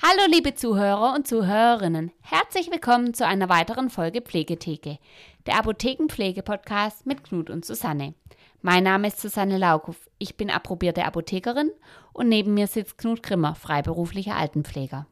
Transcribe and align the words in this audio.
Hallo 0.00 0.30
liebe 0.30 0.54
Zuhörer 0.54 1.12
und 1.16 1.26
Zuhörerinnen, 1.26 2.12
herzlich 2.20 2.70
willkommen 2.70 3.14
zu 3.14 3.26
einer 3.26 3.48
weiteren 3.48 3.90
Folge 3.90 4.22
Pflegetheke, 4.22 4.98
der 5.46 5.58
Apothekenpflege-Podcast 5.58 7.04
mit 7.04 7.24
Knut 7.24 7.50
und 7.50 7.64
Susanne. 7.64 8.14
Mein 8.62 8.84
Name 8.84 9.08
ist 9.08 9.20
Susanne 9.20 9.58
Laukow, 9.58 9.96
ich 10.18 10.36
bin 10.36 10.50
approbierte 10.50 11.04
Apothekerin 11.04 11.72
und 12.12 12.28
neben 12.28 12.54
mir 12.54 12.68
sitzt 12.68 12.96
Knut 12.98 13.24
Grimmer, 13.24 13.56
freiberuflicher 13.56 14.36
Altenpfleger. 14.36 15.08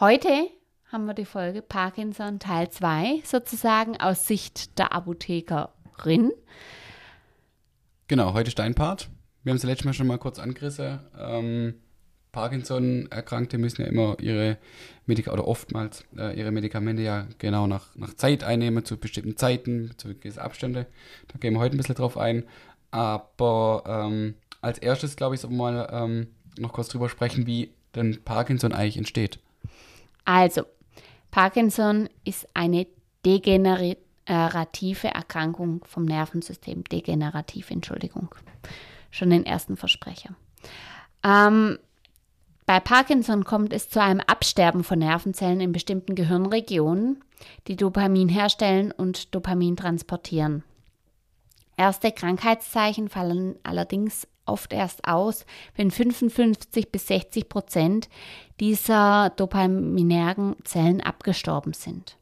Heute 0.00 0.50
haben 0.90 1.06
wir 1.06 1.14
die 1.14 1.26
Folge 1.26 1.62
Parkinson 1.62 2.40
Teil 2.40 2.70
2, 2.70 3.22
sozusagen 3.24 4.00
aus 4.00 4.26
Sicht 4.26 4.80
der 4.80 4.92
Apothekerin. 4.92 6.32
Genau, 8.08 8.32
heute 8.32 8.48
ist 8.48 8.58
dein 8.58 8.74
Part. 8.74 9.10
Wir 9.44 9.52
haben 9.52 9.58
es 9.58 9.62
letztes 9.62 9.84
Mal 9.84 9.92
schon 9.92 10.08
mal 10.08 10.18
kurz 10.18 10.40
angerissen. 10.40 10.98
Ähm, 11.16 11.74
Parkinson-Erkrankte 12.32 13.58
müssen 13.58 13.82
ja 13.82 13.88
immer 13.88 14.16
ihre 14.20 14.58
Medikamente 15.06 15.42
oder 15.42 15.48
oftmals 15.48 16.04
äh, 16.16 16.38
ihre 16.38 16.50
Medikamente 16.50 17.02
ja 17.02 17.26
genau 17.38 17.66
nach, 17.66 17.94
nach 17.96 18.14
Zeit 18.14 18.44
einnehmen, 18.44 18.84
zu 18.84 18.96
bestimmten 18.98 19.36
Zeiten, 19.36 19.92
zu 19.96 20.14
gewissen 20.14 20.40
Abständen. 20.40 20.86
Da 21.28 21.38
gehen 21.38 21.54
wir 21.54 21.60
heute 21.60 21.76
ein 21.76 21.78
bisschen 21.78 21.94
drauf 21.94 22.18
ein. 22.18 22.44
Aber 22.90 23.82
ähm, 23.86 24.34
als 24.60 24.78
erstes, 24.78 25.16
glaube 25.16 25.34
ich, 25.34 25.40
soll 25.40 25.50
man 25.50 25.74
mal 25.74 25.88
ähm, 25.90 26.28
noch 26.58 26.72
kurz 26.72 26.88
drüber 26.88 27.08
sprechen, 27.08 27.46
wie 27.46 27.72
denn 27.94 28.22
Parkinson 28.24 28.72
eigentlich 28.72 28.96
entsteht. 28.96 29.38
Also, 30.24 30.62
Parkinson 31.30 32.08
ist 32.24 32.46
eine 32.54 32.86
degenerative 33.24 35.08
Erkrankung 35.08 35.84
vom 35.84 36.04
Nervensystem. 36.04 36.84
Degenerativ, 36.84 37.70
Entschuldigung. 37.70 38.34
Schon 39.10 39.30
den 39.30 39.46
ersten 39.46 39.76
Versprecher. 39.76 40.34
Ähm, 41.24 41.78
bei 42.68 42.80
Parkinson 42.80 43.44
kommt 43.44 43.72
es 43.72 43.88
zu 43.88 43.98
einem 44.02 44.20
Absterben 44.20 44.84
von 44.84 44.98
Nervenzellen 44.98 45.62
in 45.62 45.72
bestimmten 45.72 46.14
Gehirnregionen, 46.14 47.24
die 47.66 47.76
Dopamin 47.76 48.28
herstellen 48.28 48.92
und 48.92 49.34
Dopamin 49.34 49.74
transportieren. 49.74 50.64
Erste 51.78 52.12
Krankheitszeichen 52.12 53.08
fallen 53.08 53.56
allerdings 53.62 54.28
oft 54.44 54.74
erst 54.74 55.08
aus, 55.08 55.46
wenn 55.76 55.90
55 55.90 56.92
bis 56.92 57.06
60 57.06 57.48
Prozent 57.48 58.10
dieser 58.60 59.30
dopaminergen 59.30 60.54
Zellen 60.64 61.00
abgestorben 61.00 61.72
sind. 61.72 62.18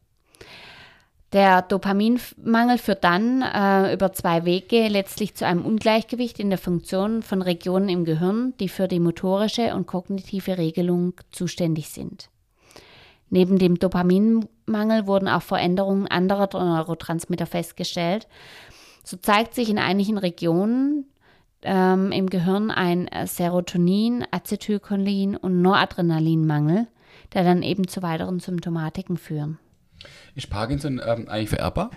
Der 1.32 1.62
Dopaminmangel 1.62 2.78
führt 2.78 3.02
dann 3.02 3.42
äh, 3.42 3.92
über 3.92 4.12
zwei 4.12 4.44
Wege 4.44 4.86
letztlich 4.88 5.34
zu 5.34 5.44
einem 5.44 5.64
Ungleichgewicht 5.64 6.38
in 6.38 6.50
der 6.50 6.58
Funktion 6.58 7.22
von 7.22 7.42
Regionen 7.42 7.88
im 7.88 8.04
Gehirn, 8.04 8.54
die 8.60 8.68
für 8.68 8.86
die 8.86 9.00
motorische 9.00 9.74
und 9.74 9.86
kognitive 9.86 10.56
Regelung 10.56 11.14
zuständig 11.32 11.88
sind. 11.88 12.30
Neben 13.28 13.58
dem 13.58 13.76
Dopaminmangel 13.76 15.08
wurden 15.08 15.28
auch 15.28 15.42
Veränderungen 15.42 16.06
anderer 16.06 16.48
Neurotransmitter 16.52 17.46
festgestellt. 17.46 18.28
So 19.02 19.16
zeigt 19.16 19.54
sich 19.54 19.68
in 19.68 19.78
einigen 19.78 20.18
Regionen 20.18 21.06
ähm, 21.62 22.12
im 22.12 22.30
Gehirn 22.30 22.70
ein 22.70 23.10
Serotonin, 23.24 24.24
Acetylcholin 24.30 25.36
und 25.36 25.60
Noradrenalinmangel, 25.60 26.86
der 27.34 27.42
dann 27.42 27.62
eben 27.62 27.88
zu 27.88 28.02
weiteren 28.02 28.38
Symptomatiken 28.38 29.16
führen. 29.16 29.58
Ist 30.34 30.50
Parkinson 30.50 31.00
ähm, 31.04 31.28
eigentlich 31.28 31.50
vererbbar? 31.50 31.90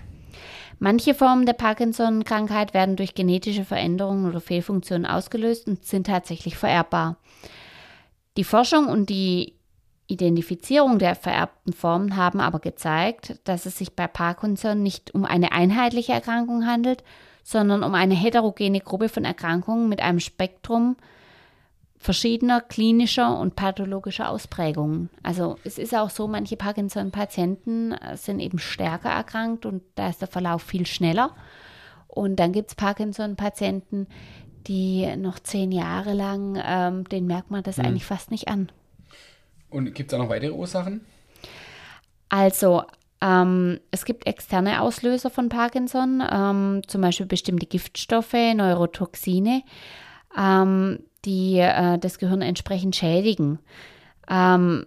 Manche 0.80 1.14
Formen 1.14 1.46
der 1.46 1.54
Parkinson-Krankheit 1.54 2.74
werden 2.74 2.96
durch 2.96 3.14
genetische 3.14 3.66
Veränderungen 3.66 4.26
oder 4.26 4.40
Fehlfunktionen 4.40 5.06
ausgelöst 5.06 5.68
und 5.68 5.84
sind 5.84 6.08
tatsächlich 6.08 6.56
vererbbar. 6.56 7.18
Die 8.38 8.46
Forschung 8.46 8.88
und 8.88 9.10
die 9.10 9.56
Identifizierung 10.08 10.98
der 10.98 11.16
vererbten 11.16 11.74
Formen 11.74 12.16
haben 12.16 12.40
aber 12.40 12.60
gezeigt, 12.60 13.40
dass 13.44 13.66
es 13.66 13.78
sich 13.78 13.94
bei 13.94 14.08
Parkinson 14.08 14.82
nicht 14.82 15.14
um 15.14 15.26
eine 15.26 15.52
einheitliche 15.52 16.14
Erkrankung 16.14 16.66
handelt, 16.66 17.04
sondern 17.44 17.84
um 17.84 17.94
eine 17.94 18.16
heterogene 18.16 18.80
Gruppe 18.80 19.10
von 19.10 19.26
Erkrankungen 19.26 19.90
mit 19.90 20.02
einem 20.02 20.20
Spektrum 20.20 20.96
verschiedener 22.00 22.62
klinischer 22.62 23.38
und 23.38 23.56
pathologischer 23.56 24.30
Ausprägungen. 24.30 25.10
Also 25.22 25.58
es 25.66 25.78
ist 25.78 25.94
auch 25.94 26.10
so, 26.10 26.30
manche 26.30 26.56
Parkinson-Patienten 26.56 27.92
äh, 27.92 28.16
sind 28.16 28.40
eben 28.40 28.58
stärker 28.58 29.10
erkrankt 29.10 29.66
und 29.66 29.84
da 29.96 30.08
ist 30.10 30.22
der 30.22 30.30
Verlauf 30.30 30.64
viel 30.64 30.86
schneller. 30.86 31.36
Und 32.08 32.38
dann 32.38 32.54
gibt 32.54 32.70
es 32.70 32.76
Parkinson-Patienten, 32.76 34.08
die 34.66 35.14
noch 35.18 35.40
zehn 35.40 35.74
Jahre 35.74 36.14
lang, 36.14 36.62
ähm, 36.66 37.04
den 37.04 37.28
merkt 37.28 37.52
man 37.52 37.64
das 37.64 37.78
mhm. 37.78 37.86
eigentlich 37.86 38.06
fast 38.06 38.32
nicht 38.32 38.48
an. 38.48 38.72
Und 39.70 39.94
gibt 39.94 40.12
es 40.12 40.18
da 40.18 40.24
noch 40.24 40.30
weitere 40.30 40.52
Ursachen? 40.52 41.02
Also 42.30 42.84
ähm, 43.22 43.80
es 43.92 44.06
gibt 44.06 44.26
externe 44.26 44.82
Auslöser 44.82 45.30
von 45.30 45.50
Parkinson, 45.50 46.24
ähm, 46.32 46.82
zum 46.88 47.02
Beispiel 47.02 47.26
bestimmte 47.26 47.66
Giftstoffe, 47.66 48.34
Neurotoxine. 48.34 49.64
Ähm, 50.38 51.00
die 51.26 51.60
äh, 51.60 51.98
das 51.98 52.20
Gehirn 52.20 52.42
entsprechend 52.42 52.96
schädigen. 52.96 53.60
Ähm, 54.30 54.86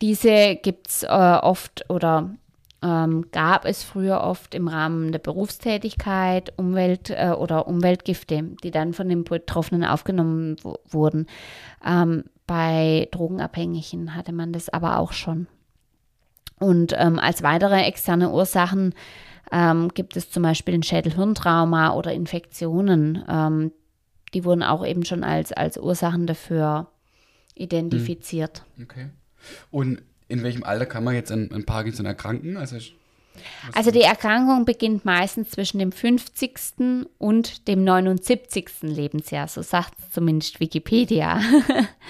diese 0.00 0.56
gibt 0.56 0.88
es 0.88 1.02
äh, 1.02 1.06
oft 1.06 1.84
oder 1.88 2.30
ähm, 2.82 3.26
gab 3.32 3.64
es 3.64 3.82
früher 3.82 4.22
oft 4.22 4.54
im 4.54 4.68
Rahmen 4.68 5.10
der 5.10 5.18
Berufstätigkeit 5.18 6.52
Umwelt 6.56 7.10
äh, 7.10 7.30
oder 7.36 7.66
Umweltgifte, 7.66 8.44
die 8.62 8.70
dann 8.70 8.92
von 8.92 9.08
den 9.08 9.24
Betroffenen 9.24 9.84
aufgenommen 9.84 10.56
wurden. 10.88 11.26
Ähm, 11.84 12.24
bei 12.46 13.08
Drogenabhängigen 13.10 14.14
hatte 14.14 14.32
man 14.32 14.52
das 14.52 14.68
aber 14.68 14.98
auch 14.98 15.12
schon. 15.12 15.48
Und 16.60 16.94
ähm, 16.96 17.18
als 17.18 17.42
weitere 17.42 17.82
externe 17.82 18.30
Ursachen 18.30 18.94
ähm, 19.50 19.88
gibt 19.88 20.16
es 20.16 20.30
zum 20.30 20.42
Beispiel 20.42 20.74
ein 20.74 20.82
Schädelhirntrauma 20.82 21.94
oder 21.94 22.12
Infektionen, 22.12 23.24
ähm, 23.28 23.72
die 24.34 24.44
wurden 24.44 24.62
auch 24.62 24.84
eben 24.84 25.04
schon 25.04 25.24
als, 25.24 25.52
als 25.52 25.78
Ursachen 25.78 26.26
dafür 26.26 26.88
identifiziert. 27.54 28.62
Hm. 28.76 28.84
Okay. 28.84 29.06
Und 29.70 30.02
in 30.28 30.42
welchem 30.42 30.64
Alter 30.64 30.86
kann 30.86 31.04
man 31.04 31.14
jetzt 31.14 31.32
an, 31.32 31.50
an 31.52 31.64
Parkinson 31.64 32.06
erkranken? 32.06 32.56
Also, 32.56 32.76
also 33.72 33.90
die 33.90 34.02
Erkrankung 34.02 34.64
beginnt 34.64 35.04
meistens 35.04 35.50
zwischen 35.50 35.78
dem 35.78 35.92
50. 35.92 37.06
und 37.18 37.68
dem 37.68 37.84
79. 37.84 38.68
Lebensjahr, 38.82 39.48
so 39.48 39.62
sagt 39.62 39.94
es 39.98 40.10
zumindest 40.10 40.60
Wikipedia. 40.60 41.40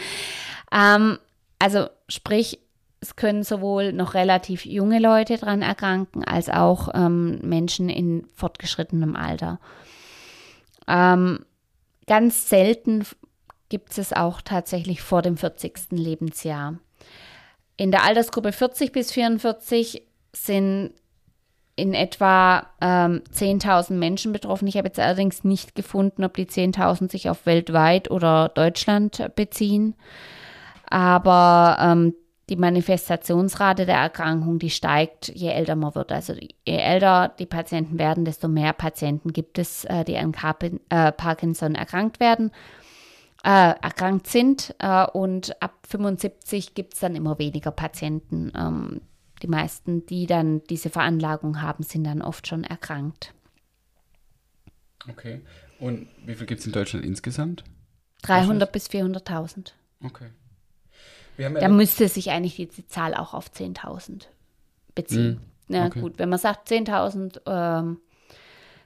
ähm, 0.73 1.19
also 1.59 1.89
sprich, 2.09 2.59
es 3.01 3.15
können 3.15 3.45
sowohl 3.45 3.93
noch 3.93 4.15
relativ 4.15 4.65
junge 4.65 4.99
Leute 4.99 5.37
dran 5.37 5.63
erkranken, 5.63 6.25
als 6.25 6.49
auch 6.49 6.89
ähm, 6.95 7.39
Menschen 7.43 7.89
in 7.89 8.27
fortgeschrittenem 8.35 9.15
Alter. 9.15 9.61
Ähm, 10.89 11.45
Ganz 12.09 12.49
selten 12.49 13.05
gibt 13.69 13.97
es 13.99 14.13
auch 14.13 14.41
tatsächlich 14.41 15.03
vor 15.03 15.23
dem 15.23 15.37
40. 15.37 15.91
Lebensjahr. 15.91 16.79
In 17.77 17.91
der 17.91 18.03
Altersgruppe 18.03 18.53
40 18.53 18.93
bis 18.93 19.13
44 19.13 20.03
sind 20.33 20.95
in 21.77 21.95
etwa 21.95 22.67
ähm, 22.81 23.23
10.000 23.33 23.93
Menschen 23.93 24.33
betroffen. 24.33 24.67
Ich 24.67 24.77
habe 24.77 24.89
jetzt 24.89 24.99
allerdings 24.99 25.45
nicht 25.45 25.77
gefunden, 25.77 26.25
ob 26.25 26.35
die 26.35 26.47
10.000 26.47 27.11
sich 27.11 27.31
auf 27.31 27.47
weltweit 27.47 28.11
oder 28.11 28.49
Deutschland 28.49 29.31
beziehen. 29.37 29.95
Aber 30.87 31.77
ähm, 31.79 32.15
die 32.49 32.57
Manifestationsrate 32.57 33.85
der 33.85 33.97
Erkrankung, 33.97 34.59
die 34.59 34.71
steigt, 34.71 35.29
je 35.29 35.51
älter 35.51 35.77
man 35.77 35.95
wird. 35.95 36.13
Also 36.13 36.33
je 36.35 36.77
älter 36.77 37.35
die 37.39 37.47
Patienten 37.47 37.99
werden, 37.99 38.25
desto 38.25 38.49
mehr 38.49 38.73
Patienten 38.73 39.33
gibt 39.33 39.59
es, 39.59 39.85
äh, 39.85 40.05
die 40.05 40.17
an 40.17 40.33
äh, 40.89 41.13
Parkinson 41.13 41.75
erkrankt 41.75 42.21
werden, 42.21 42.51
äh, 43.45 43.75
erkrankt 43.81 44.29
sind. 44.29 44.75
Äh, 44.79 45.07
und 45.07 45.61
ab 45.63 45.75
75 45.89 46.75
gibt 46.75 46.95
es 46.95 47.01
dann 47.01 47.15
immer 47.15 47.39
weniger 47.39 47.71
Patienten. 47.71 48.51
Ähm, 48.57 49.03
die 49.43 49.49
meisten, 49.49 50.07
die 50.07 50.27
dann 50.27 50.65
diese 50.65 50.91
Veranlagung 50.91 51.61
haben, 51.61 51.83
sind 51.83 52.05
dann 52.05 52.23
oft 52.23 52.47
schon 52.47 52.65
erkrankt. 52.65 53.35
Okay. 55.09 55.43
Und 55.79 56.09
wie 56.25 56.35
viel 56.35 56.47
gibt 56.47 56.61
es 56.61 56.67
in 56.67 56.73
Deutschland 56.73 57.05
insgesamt? 57.05 57.63
300 58.23 58.73
bis 58.73 58.89
400.000. 58.89 59.73
Okay. 60.03 60.31
Ja 61.39 61.49
da 61.51 61.69
müsste 61.69 62.09
sich 62.09 62.31
eigentlich 62.31 62.57
die, 62.57 62.67
die 62.67 62.87
Zahl 62.87 63.15
auch 63.15 63.33
auf 63.33 63.51
10.000 63.51 64.27
beziehen. 64.95 65.41
Mhm. 65.69 65.75
Ja, 65.75 65.87
okay. 65.87 66.01
gut, 66.01 66.19
wenn 66.19 66.29
man 66.29 66.39
sagt 66.39 66.69
10.000 66.69 67.41
ähm, 67.47 68.01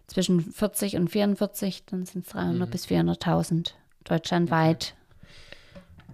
zwischen 0.06 0.40
40 0.40 0.96
und 0.96 1.08
44, 1.08 1.86
dann 1.86 2.04
sind 2.04 2.26
es 2.26 2.32
300 2.32 2.68
mhm. 2.68 2.70
bis 2.70 2.86
400.000 2.86 3.72
deutschlandweit. 4.04 4.94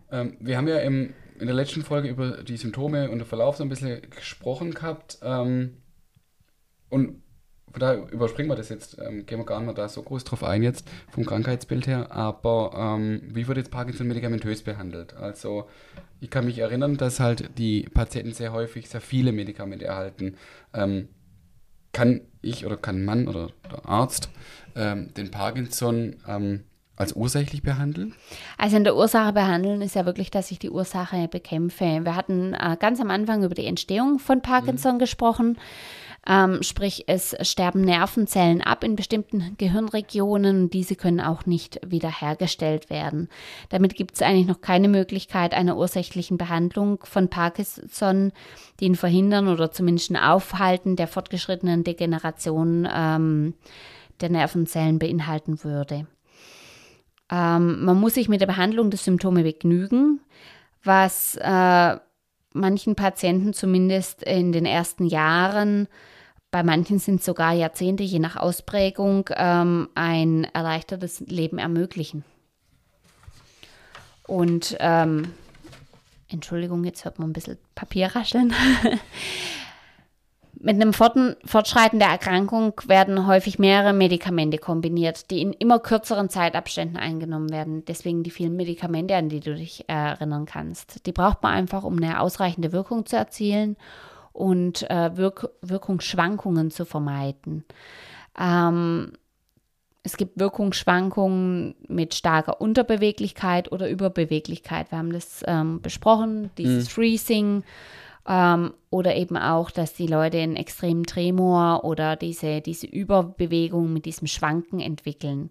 Okay. 0.08 0.20
Ähm, 0.20 0.36
wir 0.40 0.56
haben 0.56 0.68
ja 0.68 0.78
im, 0.78 1.14
in 1.38 1.46
der 1.46 1.56
letzten 1.56 1.82
Folge 1.82 2.08
über 2.08 2.42
die 2.42 2.56
Symptome 2.56 3.10
und 3.10 3.18
den 3.18 3.26
Verlauf 3.26 3.56
so 3.56 3.64
ein 3.64 3.68
bisschen 3.68 4.00
gesprochen 4.10 4.72
gehabt. 4.72 5.18
Ähm, 5.22 5.78
und 6.88 7.22
von 7.70 7.80
daher 7.80 8.10
überspringen 8.10 8.50
wir 8.50 8.56
das 8.56 8.68
jetzt, 8.68 8.98
ähm, 8.98 9.26
gehen 9.26 9.38
wir 9.38 9.44
gar 9.44 9.58
nicht 9.58 9.66
mehr 9.66 9.74
da 9.74 9.88
so 9.88 10.02
groß 10.02 10.24
drauf 10.24 10.44
ein 10.44 10.62
jetzt 10.62 10.88
vom 11.10 11.24
Krankheitsbild 11.24 11.86
her, 11.86 12.12
aber 12.12 12.72
ähm, 12.76 13.22
wie 13.24 13.46
wird 13.46 13.58
jetzt 13.58 13.70
Parkinson 13.70 14.08
medikamentös 14.08 14.62
behandelt? 14.62 15.14
Also 15.14 15.68
ich 16.20 16.30
kann 16.30 16.44
mich 16.46 16.58
erinnern, 16.58 16.96
dass 16.96 17.20
halt 17.20 17.50
die 17.58 17.82
Patienten 17.82 18.32
sehr 18.32 18.52
häufig 18.52 18.88
sehr 18.88 19.00
viele 19.00 19.32
Medikamente 19.32 19.84
erhalten. 19.84 20.36
Ähm, 20.74 21.08
kann 21.92 22.20
ich 22.42 22.66
oder 22.66 22.76
kann 22.76 23.04
man 23.04 23.28
oder 23.28 23.50
der 23.70 23.86
Arzt 23.88 24.28
ähm, 24.76 25.12
den 25.14 25.30
Parkinson 25.30 26.16
ähm, 26.26 26.64
als 26.98 27.12
ursächlich 27.12 27.62
behandeln? 27.62 28.14
Also 28.56 28.76
in 28.76 28.84
der 28.84 28.96
Ursache 28.96 29.32
behandeln 29.32 29.80
ist 29.82 29.94
ja 29.94 30.04
wirklich, 30.04 30.30
dass 30.30 30.50
ich 30.50 30.58
die 30.58 30.70
Ursache 30.70 31.28
bekämpfe. 31.28 32.00
Wir 32.02 32.16
hatten 32.16 32.54
äh, 32.54 32.76
ganz 32.78 33.00
am 33.00 33.10
Anfang 33.10 33.44
über 33.44 33.54
die 33.54 33.66
Entstehung 33.66 34.18
von 34.18 34.42
Parkinson 34.42 34.94
mhm. 34.94 34.98
gesprochen. 34.98 35.58
Ähm, 36.26 36.62
sprich, 36.62 37.04
es 37.06 37.36
sterben 37.40 37.80
Nervenzellen 37.82 38.60
ab 38.60 38.84
in 38.84 38.96
bestimmten 38.96 39.54
Gehirnregionen 39.56 40.64
und 40.64 40.74
diese 40.74 40.94
können 40.94 41.20
auch 41.20 41.46
nicht 41.46 41.80
wiederhergestellt 41.86 42.90
werden. 42.90 43.28
Damit 43.70 43.94
gibt 43.94 44.16
es 44.16 44.22
eigentlich 44.22 44.46
noch 44.46 44.60
keine 44.60 44.88
Möglichkeit 44.88 45.54
einer 45.54 45.76
ursächlichen 45.76 46.36
Behandlung 46.36 47.00
von 47.04 47.28
Parkinson, 47.28 48.32
die 48.80 48.86
ihn 48.86 48.96
verhindern 48.96 49.48
oder 49.48 49.70
zumindest 49.70 50.10
ein 50.10 50.16
Aufhalten 50.16 50.96
der 50.96 51.08
fortgeschrittenen 51.08 51.84
Degeneration 51.84 52.86
ähm, 52.92 53.54
der 54.20 54.30
Nervenzellen 54.30 54.98
beinhalten 54.98 55.64
würde. 55.64 56.06
Ähm, 57.30 57.84
man 57.84 57.98
muss 57.98 58.14
sich 58.14 58.28
mit 58.28 58.40
der 58.40 58.46
Behandlung 58.46 58.90
der 58.90 58.98
Symptome 58.98 59.42
begnügen, 59.42 60.20
was 60.82 61.36
äh, 61.36 61.96
manchen 62.58 62.94
Patienten 62.94 63.52
zumindest 63.52 64.22
in 64.22 64.52
den 64.52 64.66
ersten 64.66 65.06
Jahren, 65.06 65.88
bei 66.50 66.62
manchen 66.62 66.98
sind 66.98 67.22
sogar 67.22 67.52
Jahrzehnte, 67.52 68.02
je 68.02 68.18
nach 68.18 68.36
Ausprägung, 68.36 69.28
ähm, 69.36 69.88
ein 69.94 70.44
erleichtertes 70.44 71.20
Leben 71.20 71.58
ermöglichen. 71.58 72.24
Und 74.26 74.76
ähm, 74.80 75.32
Entschuldigung, 76.28 76.84
jetzt 76.84 77.04
hört 77.04 77.18
man 77.18 77.30
ein 77.30 77.32
bisschen 77.32 77.58
Papier 77.74 78.14
rascheln. 78.14 78.54
Mit 80.60 80.74
einem 80.74 80.92
Fortschreiten 80.92 82.00
der 82.00 82.08
Erkrankung 82.08 82.72
werden 82.86 83.28
häufig 83.28 83.60
mehrere 83.60 83.92
Medikamente 83.92 84.58
kombiniert, 84.58 85.30
die 85.30 85.40
in 85.40 85.52
immer 85.52 85.78
kürzeren 85.78 86.30
Zeitabständen 86.30 86.96
eingenommen 86.96 87.50
werden. 87.50 87.84
Deswegen 87.84 88.24
die 88.24 88.30
vielen 88.30 88.56
Medikamente, 88.56 89.14
an 89.14 89.28
die 89.28 89.38
du 89.38 89.54
dich 89.54 89.84
erinnern 89.88 90.46
kannst. 90.46 91.06
Die 91.06 91.12
braucht 91.12 91.44
man 91.44 91.52
einfach, 91.52 91.84
um 91.84 91.96
eine 91.96 92.20
ausreichende 92.20 92.72
Wirkung 92.72 93.06
zu 93.06 93.16
erzielen 93.16 93.76
und 94.32 94.88
äh, 94.90 95.16
Wirk 95.16 95.48
Wirkungsschwankungen 95.62 96.72
zu 96.72 96.84
vermeiden. 96.84 97.64
Ähm, 98.38 99.12
es 100.02 100.16
gibt 100.16 100.40
Wirkungsschwankungen 100.40 101.76
mit 101.86 102.14
starker 102.14 102.60
Unterbeweglichkeit 102.60 103.70
oder 103.70 103.88
Überbeweglichkeit. 103.88 104.90
Wir 104.90 104.98
haben 104.98 105.12
das 105.12 105.42
ähm, 105.46 105.82
besprochen, 105.82 106.50
dieses 106.58 106.86
mhm. 106.86 106.90
Freezing 106.90 107.62
ähm, 108.26 108.72
oder 108.90 109.16
eben 109.16 109.36
auch, 109.36 109.70
dass 109.70 109.94
die 109.94 110.06
Leute 110.06 110.38
einen 110.38 110.56
extremen 110.56 111.04
Tremor 111.04 111.84
oder 111.84 112.16
diese, 112.16 112.60
diese 112.60 112.86
Überbewegung 112.86 113.92
mit 113.92 114.04
diesem 114.06 114.26
Schwanken 114.26 114.80
entwickeln. 114.80 115.50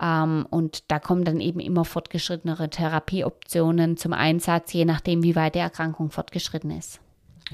Ähm, 0.00 0.46
und 0.48 0.90
da 0.90 0.98
kommen 0.98 1.24
dann 1.24 1.40
eben 1.40 1.60
immer 1.60 1.84
fortgeschrittenere 1.84 2.70
Therapieoptionen 2.70 3.96
zum 3.96 4.12
Einsatz, 4.12 4.72
je 4.72 4.84
nachdem, 4.84 5.22
wie 5.22 5.36
weit 5.36 5.54
die 5.54 5.60
Erkrankung 5.60 6.10
fortgeschritten 6.10 6.70
ist. 6.70 7.00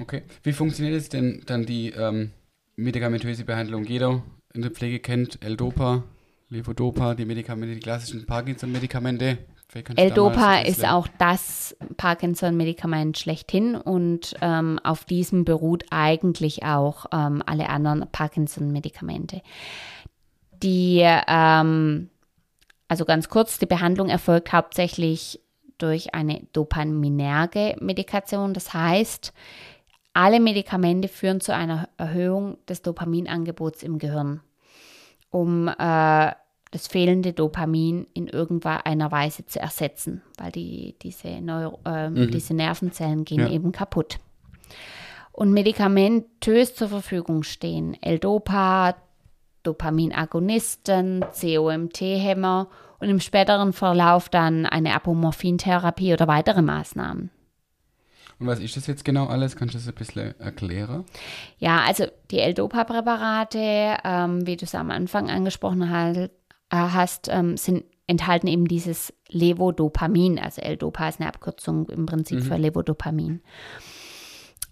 Okay. 0.00 0.22
Wie 0.43 0.52
funktioniert 0.52 0.94
es 0.94 1.08
denn 1.08 1.43
dann 1.46 1.66
die 1.66 1.90
ähm, 1.90 2.31
medikamentöse 2.76 3.44
Behandlung? 3.44 3.84
Jeder 3.84 4.22
in 4.54 4.62
der 4.62 4.70
Pflege 4.70 5.00
kennt 5.00 5.43
L-Dopa, 5.43 6.04
Levodopa, 6.48 7.14
die 7.14 7.25
Medikamente, 7.25 7.75
die 7.75 7.81
klassischen 7.81 8.26
Parkinson-Medikamente. 8.26 9.38
L-Dopa 9.96 10.58
ist 10.61 10.84
auch 10.84 11.08
das 11.19 11.76
Parkinson-Medikament 11.96 13.19
schlechthin 13.19 13.75
und 13.75 14.34
ähm, 14.40 14.78
auf 14.82 15.05
diesem 15.05 15.44
beruht 15.44 15.84
eigentlich 15.90 16.64
auch 16.64 17.06
ähm, 17.12 17.43
alle 17.46 17.69
anderen 17.69 18.06
Parkinson-Medikamente. 18.11 19.43
Die, 20.62 21.02
ähm, 21.02 22.11
also 22.88 23.05
ganz 23.05 23.28
kurz, 23.28 23.58
die 23.58 23.67
Behandlung 23.67 24.08
erfolgt 24.08 24.52
hauptsächlich 24.52 25.40
durch 25.79 26.14
eine 26.14 26.46
dopaminerge 26.52 27.76
Medikation. 27.81 28.55
Das 28.55 28.72
heißt, 28.72 29.32
alle 30.14 30.40
Medikamente 30.40 31.08
führen 31.08 31.40
zu 31.40 31.55
einer 31.55 31.88
Erhöhung 31.99 32.56
des 32.67 32.82
Dopaminangebots 32.82 33.82
im 33.82 33.99
Gehirn, 33.99 34.40
um 35.31 35.69
äh, 35.69 36.32
das 36.71 36.89
fehlende 36.89 37.33
Dopamin 37.33 38.07
in 38.13 38.27
irgendeiner 38.27 39.11
Weise 39.13 39.47
zu 39.47 39.61
ersetzen, 39.61 40.23
weil 40.37 40.53
die, 40.53 40.97
diese, 41.01 41.41
Neuro, 41.41 41.79
äh, 41.85 42.11
mhm. 42.11 42.31
diese 42.31 42.55
Nervenzellen 42.55 43.25
gehen 43.25 43.41
ja. 43.41 43.51
eben 43.51 43.73
kaputt. 43.73 44.19
Und 45.33 45.53
medikamentös 45.53 46.75
zur 46.75 46.89
Verfügung 46.89 47.43
stehen 47.43 47.97
L-Dopa, 48.03 48.97
Dopaminagonisten, 49.63 51.25
COMT-Hämmer 51.39 52.69
und 52.99 53.09
im 53.09 53.21
späteren 53.21 53.73
Verlauf 53.73 54.29
dann 54.29 54.65
eine 54.65 54.95
Apomorphintherapie 54.95 56.13
oder 56.13 56.27
weitere 56.27 56.63
Maßnahmen. 56.63 57.31
Und 58.39 58.47
was 58.47 58.61
ist 58.61 58.77
das 58.77 58.87
jetzt 58.87 59.05
genau 59.05 59.27
alles? 59.27 59.57
Kannst 59.57 59.75
du 59.75 59.79
das 59.79 59.89
ein 59.89 59.95
bisschen 59.95 60.39
erklären? 60.41 61.05
Ja, 61.59 61.81
also 61.87 62.07
die 62.31 62.39
L-Dopa-Präparate, 62.41 63.99
ähm, 64.05 64.47
wie 64.47 64.57
du 64.57 64.65
es 64.65 64.75
am 64.75 64.91
Anfang 64.91 65.31
angesprochen 65.31 65.91
hast, 65.91 66.31
hast, 66.75 67.29
ähm, 67.31 67.57
sind, 67.57 67.85
enthalten 68.07 68.47
eben 68.47 68.67
dieses 68.67 69.13
Levodopamin. 69.29 70.39
Also 70.39 70.63
L-Dopa 70.63 71.09
ist 71.09 71.21
eine 71.21 71.29
Abkürzung 71.29 71.89
im 71.89 72.07
Prinzip 72.07 72.39
mhm. 72.39 72.43
für 72.43 72.57
Levodopamin. 72.57 73.43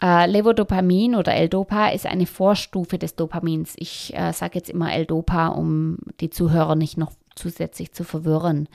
Äh, 0.02 0.26
Levodopamin 0.26 1.14
oder 1.14 1.34
L-Dopa 1.34 1.88
ist 1.88 2.06
eine 2.06 2.26
Vorstufe 2.26 2.98
des 2.98 3.16
Dopamins. 3.16 3.74
Ich 3.76 4.14
äh, 4.14 4.32
sage 4.32 4.58
jetzt 4.58 4.70
immer 4.70 4.92
L-Dopa, 4.92 5.48
um 5.48 5.98
die 6.20 6.30
Zuhörer 6.30 6.74
nicht 6.74 6.98
noch 6.98 7.12
zusätzlich 7.34 7.92
zu 7.92 8.04
verwirren. 8.04 8.68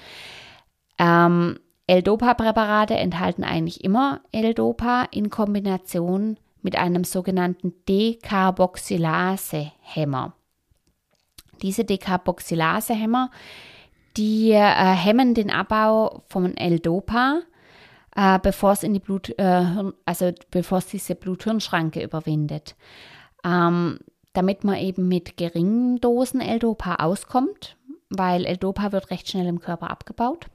Ähm, 0.98 1.60
L-Dopa-Präparate 1.88 2.96
enthalten 2.96 3.44
eigentlich 3.44 3.84
immer 3.84 4.22
L-Dopa 4.32 5.08
in 5.12 5.30
Kombination 5.30 6.38
mit 6.62 6.78
einem 6.78 7.04
sogenannten 7.04 7.74
Decarboxylase-Hämmer. 7.88 10.34
Diese 11.62 11.86
Decarboxylase-Hämmer, 11.86 13.32
die 14.18 14.52
äh, 14.52 14.62
hemmen 14.62 15.34
den 15.34 15.52
Abbau 15.52 16.24
von 16.28 16.58
L-Dopa, 16.58 17.42
äh, 18.16 18.40
bevor 18.40 18.72
es 18.72 18.84
in 18.84 18.94
die 18.94 19.00
Blut, 19.00 19.30
äh, 19.38 19.66
also 20.06 20.32
bevor 20.52 20.80
es 20.80 20.88
diese 20.88 21.16
Blut-Hirn-Schranke 21.16 22.04
überwindet. 22.04 22.76
Ähm, 23.44 24.00
damit 24.34 24.64
man 24.64 24.78
eben 24.78 25.08
mit 25.08 25.38
geringen 25.38 26.00
Dosen 26.00 26.42
L-Dopa 26.42 26.96
auskommt, 26.96 27.78
weil 28.10 28.46
L-Dopa 28.46 28.92
wird 28.92 29.12
recht 29.12 29.30
schnell 29.30 29.48
im 29.48 29.60
Körper 29.60 29.90
abgebaut. 29.90 30.48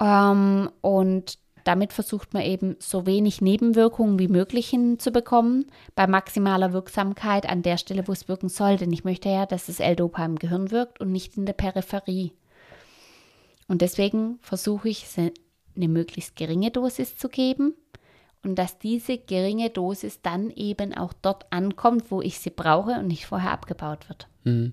Ähm, 0.00 0.70
und 0.80 1.38
damit 1.64 1.92
versucht 1.92 2.34
man 2.34 2.42
eben 2.42 2.76
so 2.78 3.06
wenig 3.06 3.40
Nebenwirkungen 3.40 4.18
wie 4.18 4.28
möglich 4.28 4.68
hinzubekommen, 4.68 5.66
bei 5.94 6.06
maximaler 6.06 6.72
Wirksamkeit 6.72 7.48
an 7.48 7.62
der 7.62 7.78
Stelle, 7.78 8.06
wo 8.08 8.12
es 8.12 8.28
wirken 8.28 8.48
soll. 8.48 8.76
Denn 8.76 8.92
ich 8.92 9.04
möchte 9.04 9.28
ja, 9.28 9.46
dass 9.46 9.66
das 9.66 9.80
L-Dopa 9.80 10.24
im 10.24 10.36
Gehirn 10.36 10.70
wirkt 10.70 11.00
und 11.00 11.12
nicht 11.12 11.36
in 11.36 11.46
der 11.46 11.52
Peripherie. 11.52 12.32
Und 13.68 13.82
deswegen 13.82 14.38
versuche 14.40 14.88
ich, 14.88 15.06
eine 15.16 15.88
möglichst 15.88 16.36
geringe 16.36 16.70
Dosis 16.70 17.16
zu 17.16 17.28
geben 17.28 17.74
und 18.42 18.58
dass 18.58 18.78
diese 18.78 19.18
geringe 19.18 19.70
Dosis 19.70 20.22
dann 20.22 20.50
eben 20.50 20.94
auch 20.94 21.12
dort 21.12 21.52
ankommt, 21.52 22.10
wo 22.10 22.22
ich 22.22 22.38
sie 22.38 22.50
brauche 22.50 22.98
und 22.98 23.06
nicht 23.06 23.26
vorher 23.26 23.52
abgebaut 23.52 24.08
wird. 24.08 24.28
Mhm. 24.44 24.72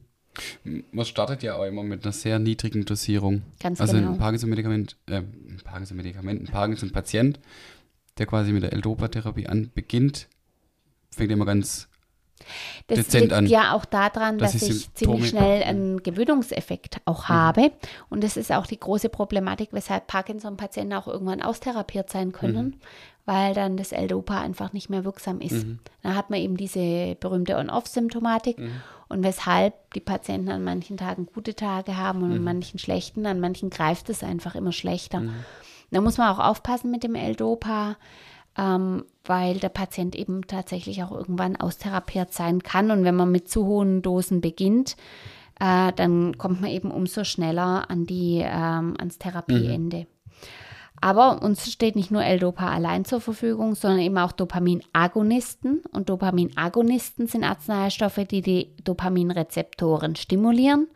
Man 0.63 1.06
startet 1.06 1.44
ja 1.44 1.56
auch 1.56 1.63
immer 1.63 1.84
mit 1.84 2.03
einer 2.03 2.13
sehr 2.13 2.39
niedrigen 2.39 2.86
Dosierung. 2.86 3.44
Ganz 3.60 3.82
also 3.82 3.98
genau. 3.98 4.12
ein 4.12 4.17
Parkinson-Medikament, 4.17 4.96
äh, 5.08 5.17
ein 5.17 5.62
Parkinson-Medikament, 5.63 6.41
ein 6.41 6.51
Parkinson-Patient, 6.51 7.39
der 8.17 8.25
quasi 8.25 8.51
mit 8.51 8.63
der 8.63 8.74
L-Dopa-Therapie 8.74 9.48
an 9.48 9.72
beginnt, 9.74 10.27
fängt 11.12 11.32
immer 11.32 11.46
ganz 11.46 11.88
das 12.88 13.00
dezent 13.00 13.24
liegt 13.24 13.34
an. 13.34 13.46
ja 13.48 13.74
auch 13.74 13.86
daran, 13.86 14.38
dass, 14.38 14.53
dass 14.53 14.62
ich 14.62 14.67
Symptome 14.70 14.94
ziemlich 14.94 15.29
schnell 15.29 15.63
einen 15.63 16.03
Gewöhnungseffekt 16.03 16.98
auch 17.06 17.24
mhm. 17.24 17.34
habe. 17.34 17.72
Und 18.10 18.24
das 18.24 18.38
ist 18.38 18.51
auch 18.51 18.67
die 18.67 18.79
große 18.79 19.10
Problematik, 19.10 19.70
weshalb 19.72 20.08
Parkinson-Patienten 20.08 20.94
auch 20.94 21.08
irgendwann 21.08 21.41
austherapiert 21.41 22.10
sein 22.10 22.32
können, 22.32 22.65
mhm. 22.65 22.79
Weil 23.27 23.53
dann 23.53 23.77
das 23.77 23.91
L-Dopa 23.91 24.41
einfach 24.41 24.74
nicht 24.74 24.89
mehr 24.89 25.05
wirksam 25.05 25.41
ist. 25.41 25.67
Mhm. 25.67 25.77
Dann 26.01 26.15
hat 26.15 26.31
man 26.31 26.39
eben 26.39 26.57
diese 26.57 27.15
berühmte 27.19 27.57
On-Off-Symptomatik. 27.57 28.57
Mhm 28.57 28.81
und 29.10 29.24
weshalb 29.24 29.93
die 29.93 30.01
Patienten 30.01 30.50
an 30.50 30.63
manchen 30.63 30.98
Tagen 30.98 31.27
gute 31.27 31.55
Tage 31.55 31.98
haben 31.98 32.24
und 32.24 32.29
mhm. 32.29 32.36
an 32.36 32.43
manchen 32.43 32.77
schlechten, 32.77 33.25
an 33.25 33.39
manchen 33.39 33.69
greift 33.69 34.10
es 34.10 34.24
einfach 34.24 34.55
immer 34.55 34.72
schlechter. 34.74 35.22
Mhm. 35.22 35.34
Da 35.91 36.01
muss 36.01 36.17
man 36.17 36.29
auch 36.29 36.39
aufpassen 36.39 36.91
mit 36.91 37.03
dem 37.03 37.15
L-Dopa. 37.15 37.96
ähm, 38.57 39.05
weil 39.24 39.60
der 39.60 39.69
Patient 39.69 40.15
eben 40.15 40.48
tatsächlich 40.48 41.03
auch 41.03 41.12
irgendwann 41.12 41.57
austherapiert 41.57 42.34
sein 42.34 42.63
kann. 42.63 42.89
Und 42.89 43.03
wenn 43.03 43.15
man 43.15 43.31
mit 43.31 43.50
zu 43.50 43.65
hohen 43.65 44.01
Dosen 44.01 44.41
beginnt, 44.41 44.96
äh, 45.60 45.91
dann 45.93 46.38
kommt 46.38 46.62
man 46.62 46.72
eben 46.72 46.89
umso 46.89 47.24
schneller 47.24 47.89
an 47.89 48.07
die, 48.07 48.41
ähm, 48.43 48.96
ans 48.98 49.19
Therapieende. 49.19 50.07
Aber 50.99 51.43
uns 51.43 51.71
steht 51.71 51.95
nicht 51.95 52.09
nur 52.09 52.23
L-Dopa 52.23 52.69
allein 52.69 53.05
zur 53.05 53.21
Verfügung, 53.21 53.75
sondern 53.75 53.99
eben 53.99 54.17
auch 54.17 54.31
Dopaminagonisten. 54.31 55.83
Und 55.91 56.09
Dopaminagonisten 56.09 57.27
sind 57.27 57.43
Arzneistoffe, 57.43 58.25
die 58.25 58.41
die 58.41 58.75
Dopaminrezeptoren 58.83 60.15
stimulieren 60.15 60.87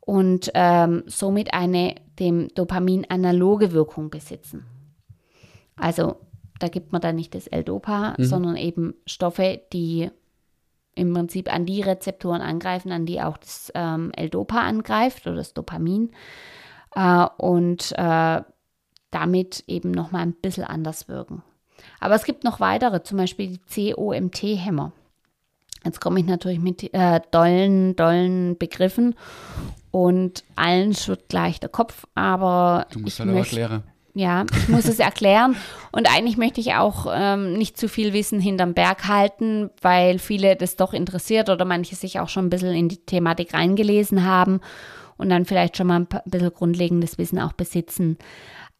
und 0.00 0.50
ähm, 0.54 1.04
somit 1.06 1.52
eine 1.52 1.96
dem 2.18 2.48
Dopamin 2.54 3.06
analoge 3.08 3.72
Wirkung 3.72 4.10
besitzen. 4.10 4.66
Also 5.76 6.16
da 6.58 6.68
gibt 6.68 6.92
man 6.92 7.00
dann 7.00 7.16
nicht 7.16 7.34
das 7.34 7.46
L-Dopa, 7.46 8.14
mhm. 8.18 8.24
sondern 8.24 8.56
eben 8.56 8.94
Stoffe, 9.06 9.60
die 9.72 10.10
im 10.94 11.14
Prinzip 11.14 11.52
an 11.52 11.64
die 11.64 11.80
Rezeptoren 11.80 12.42
angreifen, 12.42 12.92
an 12.92 13.06
die 13.06 13.22
auch 13.22 13.38
das 13.38 13.72
ähm, 13.74 14.12
L-Dopa 14.16 14.60
angreift 14.60 15.26
oder 15.26 15.36
das 15.36 15.54
Dopamin. 15.54 16.10
Äh, 16.94 17.26
und 17.38 17.92
äh, 17.96 18.42
damit 19.10 19.64
eben 19.66 19.90
nochmal 19.90 20.22
ein 20.22 20.32
bisschen 20.32 20.64
anders 20.64 21.08
wirken. 21.08 21.42
Aber 21.98 22.14
es 22.14 22.24
gibt 22.24 22.44
noch 22.44 22.60
weitere, 22.60 23.02
zum 23.02 23.18
Beispiel 23.18 23.58
die 23.74 23.92
COMT-Hämmer. 23.92 24.92
Jetzt 25.84 26.00
komme 26.00 26.20
ich 26.20 26.26
natürlich 26.26 26.60
mit 26.60 26.92
äh, 26.92 27.20
dollen, 27.30 27.96
dollen 27.96 28.58
Begriffen 28.58 29.14
und 29.90 30.44
allen 30.54 30.94
schürt 30.94 31.28
gleich 31.28 31.58
der 31.58 31.70
Kopf, 31.70 32.06
aber 32.14 32.86
du 32.92 33.00
musst 33.00 33.18
ich 33.18 33.20
halt 33.20 33.34
möchte, 33.34 33.60
erklären. 33.60 33.82
Ja, 34.12 34.44
ich 34.52 34.68
muss 34.68 34.86
es 34.86 34.98
erklären 34.98 35.56
und 35.92 36.12
eigentlich 36.12 36.36
möchte 36.36 36.60
ich 36.60 36.74
auch 36.74 37.06
ähm, 37.10 37.54
nicht 37.54 37.78
zu 37.78 37.88
viel 37.88 38.12
Wissen 38.12 38.40
hinterm 38.40 38.74
Berg 38.74 39.06
halten, 39.08 39.70
weil 39.80 40.18
viele 40.18 40.56
das 40.56 40.76
doch 40.76 40.92
interessiert 40.92 41.48
oder 41.48 41.64
manche 41.64 41.94
sich 41.94 42.20
auch 42.20 42.28
schon 42.28 42.46
ein 42.46 42.50
bisschen 42.50 42.74
in 42.74 42.88
die 42.88 42.98
Thematik 42.98 43.54
reingelesen 43.54 44.24
haben 44.24 44.60
und 45.16 45.30
dann 45.30 45.44
vielleicht 45.44 45.76
schon 45.76 45.86
mal 45.86 46.00
ein 46.00 46.08
bisschen 46.24 46.52
grundlegendes 46.52 47.18
Wissen 47.18 47.38
auch 47.38 47.52
besitzen. 47.52 48.18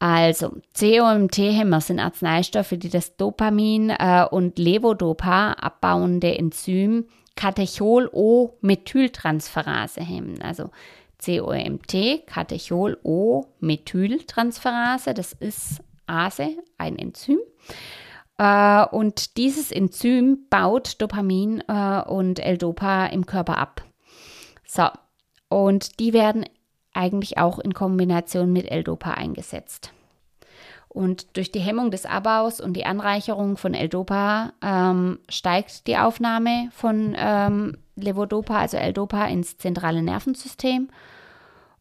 Also, 0.00 0.56
COMT-Hämmer 0.78 1.80
sind 1.82 2.00
Arzneistoffe, 2.00 2.78
die 2.78 2.88
das 2.88 3.16
Dopamin 3.16 3.90
äh, 3.90 4.24
und 4.30 4.58
Levodopa 4.58 5.52
abbauende 5.52 6.36
Enzym 6.36 7.04
Katechol-O-Methyltransferase 7.36 10.00
hemmen. 10.02 10.42
Also 10.42 10.70
COMT, 11.24 12.26
Katechol-O-Methyltransferase, 12.26 15.14
das 15.14 15.32
ist 15.34 15.80
ASE, 16.06 16.56
ein 16.76 16.98
Enzym. 16.98 17.38
Äh, 18.38 18.84
und 18.86 19.36
dieses 19.36 19.70
Enzym 19.72 20.46
baut 20.50 21.00
Dopamin 21.00 21.62
äh, 21.68 22.02
und 22.02 22.40
L-Dopa 22.40 23.06
im 23.06 23.26
Körper 23.26 23.58
ab. 23.58 23.84
So, 24.66 24.88
und 25.48 26.00
die 26.00 26.12
werden 26.12 26.44
eigentlich 26.92 27.38
auch 27.38 27.58
in 27.58 27.74
Kombination 27.74 28.52
mit 28.52 28.70
L-Dopa 28.70 29.12
eingesetzt. 29.12 29.92
Und 30.88 31.36
durch 31.36 31.52
die 31.52 31.60
Hemmung 31.60 31.92
des 31.92 32.04
Abbaus 32.04 32.60
und 32.60 32.72
die 32.72 32.84
Anreicherung 32.84 33.56
von 33.56 33.74
L-Dopa 33.74 34.52
ähm, 34.60 35.20
steigt 35.28 35.86
die 35.86 35.96
Aufnahme 35.96 36.68
von 36.72 37.14
ähm, 37.16 37.76
Levodopa, 37.94 38.58
also 38.58 38.76
L-Dopa, 38.76 39.26
ins 39.26 39.56
zentrale 39.56 40.02
Nervensystem 40.02 40.88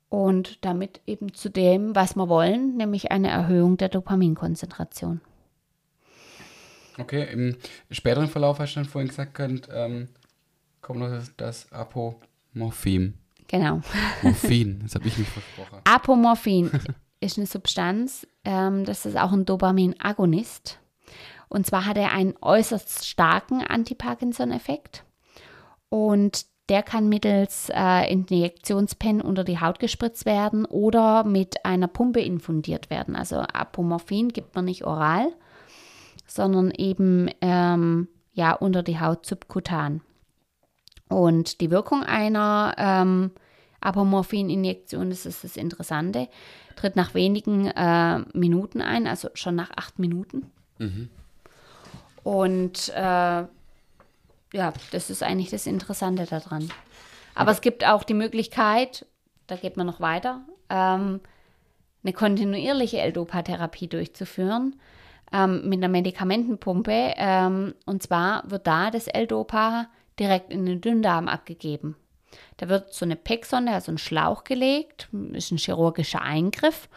und 0.10 0.64
damit 0.64 1.02
eben 1.08 1.34
zu 1.34 1.50
dem, 1.50 1.96
was 1.96 2.16
wir 2.16 2.30
wollen, 2.30 2.78
nämlich 2.78 3.12
eine 3.12 3.30
Erhöhung 3.30 3.78
der 3.78 3.90
Dopaminkonzentration. 3.90 5.22
Okay, 7.00 7.32
im 7.32 7.58
späteren 7.92 8.28
Verlauf 8.28 8.60
hast 8.60 8.76
du 8.76 8.82
dann 8.82 8.90
vorhin 8.90 9.08
gesagt, 9.08 9.34
könnt, 9.34 9.70
ähm, 9.72 10.10
kommt 10.82 11.00
noch 11.00 11.20
das, 11.38 11.72
Apomorphin. 11.72 13.14
Genau. 13.50 13.82
Morphin, 14.22 14.80
das 14.84 14.96
habe 14.96 15.08
ich 15.08 15.18
nicht 15.18 15.30
versprochen. 15.30 15.82
Apomorphin 15.84 16.72
ist 17.20 17.38
eine 17.38 17.48
Substanz, 17.48 18.26
ähm, 18.46 18.86
das 18.86 19.06
ist 19.06 19.18
auch 19.18 19.34
ein 19.34 19.46
Dopaminagonist. 19.46 20.80
Und 21.50 21.66
zwar 21.66 21.86
hat 21.88 21.98
er 21.98 22.12
einen 22.12 22.36
äußerst 22.40 23.08
starken 23.08 23.64
Anti-Parkinson-Effekt. 23.64 25.04
Und 25.90 26.46
der 26.70 26.84
kann 26.84 27.10
mittels 27.10 27.72
äh, 27.74 28.12
Injektionspen 28.14 29.22
unter 29.22 29.44
die 29.44 29.60
Haut 29.60 29.80
gespritzt 29.80 30.28
werden 30.28 30.66
oder 30.66 31.24
mit 31.24 31.66
einer 31.66 31.88
Pumpe 31.88 32.22
infundiert 32.22 32.92
werden. 32.92 33.16
Also 33.16 33.38
Apomorphin 33.38 34.30
gibt 34.30 34.54
man 34.54 34.66
nicht 34.66 34.86
oral, 34.86 35.34
sondern 36.28 36.70
eben 36.70 37.32
ähm, 37.42 38.08
ja 38.34 38.54
unter 38.54 38.84
die 38.84 39.00
Haut 39.00 39.26
subkutan. 39.26 40.02
Und 41.10 41.60
die 41.60 41.72
Wirkung 41.72 42.04
einer 42.04 42.76
ähm, 42.78 43.32
Apomorphin-Injektion, 43.82 45.10
das 45.10 45.26
ist 45.26 45.44
das 45.44 45.58
Interessante, 45.58 46.30
tritt 46.76 46.96
nach 46.96 47.14
wenigen 47.14 47.68
äh, 47.68 48.20
Minuten 48.34 48.82
ein, 48.82 49.08
also 49.08 49.30
schon 49.34 49.56
nach 49.56 49.72
acht 49.76 50.00
Minuten. 50.00 50.52
Mhm. 50.78 51.10
Und 52.24 52.90
äh, 52.90 53.44
ja, 54.54 54.74
das 54.92 55.10
ist 55.10 55.24
eigentlich 55.24 55.50
das 55.50 55.66
Interessante 55.66 56.26
daran. 56.26 56.70
Aber 57.36 57.52
es 57.52 57.62
gibt 57.62 57.86
auch 57.86 58.04
die 58.04 58.14
Möglichkeit, 58.14 59.06
da 59.48 59.56
geht 59.56 59.78
man 59.78 59.88
noch 59.88 60.00
weiter, 60.00 60.42
ähm, 60.70 61.22
eine 62.04 62.14
kontinuierliche 62.14 63.00
L-Dopa-Therapie 63.00 63.88
durchzuführen 63.88 64.76
ähm, 65.32 65.68
mit 65.68 65.80
einer 65.80 65.90
Medikamentenpumpe. 65.90 67.14
Ähm, 67.18 67.74
und 67.86 68.04
zwar 68.04 68.50
wird 68.50 68.68
da 68.68 68.92
das 68.92 69.08
L-Dopa 69.08 69.88
direkt 70.20 70.52
in 70.52 70.66
den 70.66 70.82
Dünndarm 70.82 71.28
abgegeben. 71.28 71.96
Da 72.58 72.70
wird 72.70 72.94
so 72.94 73.06
eine 73.06 73.16
Pecksonde, 73.16 73.72
also 73.72 73.92
ein 73.92 73.98
Schlauch 73.98 74.44
gelegt, 74.44 75.10
ist 75.34 75.52
ein 75.52 75.58
chirurgischer 75.58 76.22
Eingriff 76.22 76.90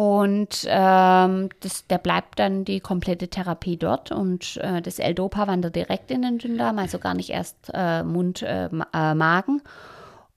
und 0.00 0.64
ähm, 0.66 1.50
das, 1.60 1.86
der 1.88 1.98
bleibt 1.98 2.38
dann 2.38 2.64
die 2.64 2.80
komplette 2.80 3.28
Therapie 3.28 3.76
dort 3.76 4.10
und 4.10 4.56
äh, 4.62 4.80
das 4.80 4.98
L-Dopa 4.98 5.46
wandert 5.46 5.76
direkt 5.76 6.10
in 6.10 6.22
den 6.22 6.38
Dünndarm, 6.38 6.78
also 6.78 6.98
gar 6.98 7.12
nicht 7.12 7.28
erst 7.28 7.70
äh, 7.74 8.02
Mund, 8.02 8.40
äh, 8.40 8.70
äh, 8.94 9.14
Magen. 9.14 9.60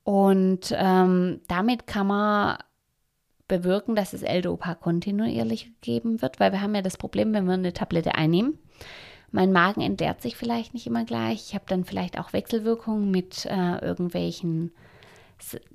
Und 0.04 0.76
ähm, 0.78 1.40
damit 1.48 1.88
kann 1.88 2.08
man 2.08 2.58
bewirken, 3.48 3.96
dass 3.96 4.12
das 4.12 4.24
L-Dopa 4.24 4.76
kontinuierlich 4.76 5.66
gegeben 5.76 6.22
wird, 6.22 6.42
weil 6.42 6.52
wir 6.52 6.60
haben 6.60 6.76
ja 6.76 6.82
das 6.82 6.98
Problem, 6.98 7.34
wenn 7.34 7.46
wir 7.46 7.54
eine 7.54 7.72
Tablette 7.72 8.16
einnehmen, 8.16 8.60
mein 9.34 9.52
Magen 9.52 9.82
entleert 9.82 10.22
sich 10.22 10.38
vielleicht 10.38 10.76
nicht 10.76 10.86
immer 10.86 11.06
gleich. 11.06 11.48
Ich 11.48 11.56
habe 11.56 11.66
dann 11.68 11.86
vielleicht 11.86 12.20
auch 12.20 12.34
Wechselwirkungen 12.34 13.10
mit 13.10 13.46
äh, 13.46 13.80
irgendwelchen 13.80 14.72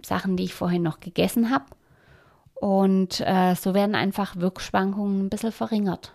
Sachen, 0.00 0.36
die 0.36 0.44
ich 0.44 0.54
vorhin 0.54 0.82
noch 0.82 1.00
gegessen 1.00 1.50
habe. 1.50 1.64
Und 2.54 3.20
äh, 3.20 3.54
so 3.56 3.74
werden 3.74 3.96
einfach 3.96 4.36
Wirkschwankungen 4.36 5.26
ein 5.26 5.28
bisschen 5.28 5.50
verringert. 5.50 6.14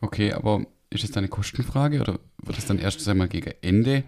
Okay, 0.00 0.32
aber 0.32 0.66
ist 0.90 1.04
es 1.04 1.12
dann 1.12 1.22
eine 1.22 1.28
Kostenfrage 1.28 2.00
oder 2.00 2.18
wird 2.42 2.58
es 2.58 2.66
dann 2.66 2.80
erst 2.80 3.06
einmal 3.08 3.28
gegen 3.28 3.54
Ende, 3.62 4.02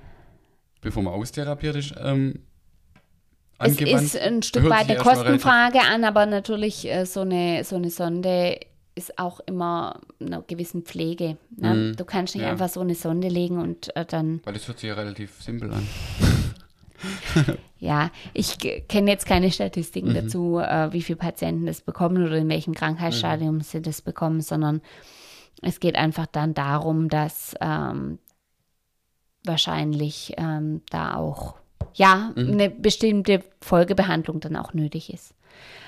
bevor 0.80 1.04
man 1.04 1.14
austherapiert 1.14 1.76
ist, 1.76 1.94
ähm, 2.02 2.40
angewandt? 3.58 3.94
Es 3.94 4.14
ist 4.14 4.16
ein 4.16 4.42
Stück 4.42 4.68
weit 4.68 4.90
eine 4.90 4.98
Kostenfrage 4.98 5.82
an, 5.82 6.02
aber 6.02 6.26
natürlich 6.26 6.90
äh, 6.90 7.06
so, 7.06 7.20
eine, 7.20 7.62
so 7.62 7.76
eine 7.76 7.90
Sonde 7.90 8.58
ist 9.00 9.18
auch 9.18 9.40
immer 9.40 10.00
einer 10.20 10.42
gewissen 10.42 10.82
Pflege. 10.82 11.38
Ne? 11.56 11.74
Mm, 11.74 11.96
du 11.96 12.04
kannst 12.04 12.34
nicht 12.34 12.44
ja. 12.44 12.50
einfach 12.50 12.68
so 12.68 12.80
eine 12.80 12.94
Sonde 12.94 13.28
legen 13.28 13.58
und 13.58 13.94
äh, 13.96 14.04
dann. 14.04 14.40
Weil 14.44 14.54
das 14.54 14.68
hört 14.68 14.78
sich 14.78 14.88
ja 14.88 14.94
relativ 14.94 15.42
simpel 15.42 15.72
an. 15.72 15.86
ja, 17.78 18.10
ich 18.34 18.58
kenne 18.88 19.10
jetzt 19.10 19.26
keine 19.26 19.50
Statistiken 19.50 20.10
mhm. 20.10 20.14
dazu, 20.14 20.58
äh, 20.58 20.92
wie 20.92 21.02
viele 21.02 21.16
Patienten 21.16 21.66
das 21.66 21.80
bekommen 21.80 22.24
oder 22.24 22.36
in 22.36 22.48
welchem 22.48 22.74
Krankheitsstadium 22.74 23.56
mhm. 23.56 23.60
sie 23.62 23.80
das 23.80 24.02
bekommen, 24.02 24.42
sondern 24.42 24.82
es 25.62 25.80
geht 25.80 25.96
einfach 25.96 26.26
dann 26.26 26.52
darum, 26.52 27.08
dass 27.08 27.54
ähm, 27.60 28.18
wahrscheinlich 29.44 30.34
ähm, 30.36 30.82
da 30.90 31.14
auch 31.14 31.59
ja 31.94 32.32
mhm. 32.34 32.52
eine 32.52 32.70
bestimmte 32.70 33.42
Folgebehandlung 33.60 34.40
dann 34.40 34.56
auch 34.56 34.74
nötig 34.74 35.12
ist. 35.12 35.34